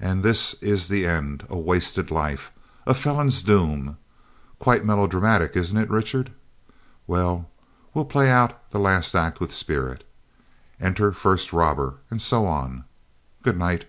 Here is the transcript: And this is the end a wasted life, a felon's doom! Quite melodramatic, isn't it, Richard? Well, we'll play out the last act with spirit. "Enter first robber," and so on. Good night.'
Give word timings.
And 0.00 0.24
this 0.24 0.54
is 0.54 0.88
the 0.88 1.06
end 1.06 1.46
a 1.48 1.56
wasted 1.56 2.10
life, 2.10 2.50
a 2.84 2.94
felon's 2.94 3.44
doom! 3.44 3.96
Quite 4.58 4.84
melodramatic, 4.84 5.54
isn't 5.56 5.78
it, 5.78 5.88
Richard? 5.88 6.32
Well, 7.06 7.48
we'll 7.94 8.06
play 8.06 8.28
out 8.28 8.68
the 8.72 8.80
last 8.80 9.14
act 9.14 9.38
with 9.38 9.54
spirit. 9.54 10.02
"Enter 10.80 11.12
first 11.12 11.52
robber," 11.52 11.94
and 12.10 12.20
so 12.20 12.44
on. 12.44 12.82
Good 13.44 13.56
night.' 13.56 13.86